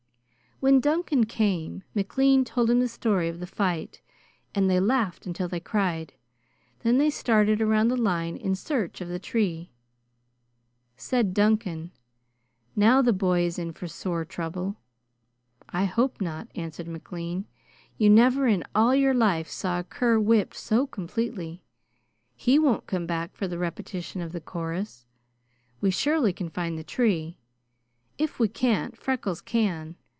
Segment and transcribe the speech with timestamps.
[0.63, 3.99] When Duncan came, McLean told him the story of the fight,
[4.53, 6.13] and they laughed until they cried.
[6.81, 9.71] Then they started around the line in search of the tree.
[10.95, 11.89] Said Duncan:
[12.75, 14.75] "Now the boy is in for sore trouble!"
[15.69, 17.47] "I hope not," answered McLean.
[17.97, 21.63] "You never in all your life saw a cur whipped so completely.
[22.35, 25.07] He won't come back for the repetition of the chorus.
[25.81, 27.39] We surely can find the tree.
[28.19, 29.95] If we can't, Freckles can.